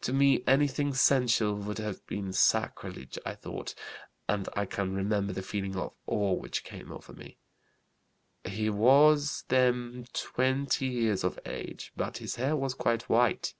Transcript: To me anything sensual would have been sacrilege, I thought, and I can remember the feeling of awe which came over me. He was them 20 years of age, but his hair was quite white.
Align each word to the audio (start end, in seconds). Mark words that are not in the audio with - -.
To 0.00 0.14
me 0.14 0.42
anything 0.46 0.94
sensual 0.94 1.54
would 1.54 1.76
have 1.76 2.06
been 2.06 2.32
sacrilege, 2.32 3.18
I 3.26 3.34
thought, 3.34 3.74
and 4.26 4.48
I 4.56 4.64
can 4.64 4.94
remember 4.94 5.34
the 5.34 5.42
feeling 5.42 5.76
of 5.76 5.92
awe 6.06 6.32
which 6.32 6.64
came 6.64 6.90
over 6.90 7.12
me. 7.12 7.36
He 8.42 8.70
was 8.70 9.44
them 9.48 10.06
20 10.14 10.86
years 10.86 11.22
of 11.24 11.38
age, 11.44 11.92
but 11.94 12.16
his 12.24 12.36
hair 12.36 12.56
was 12.56 12.72
quite 12.72 13.06
white. 13.10 13.52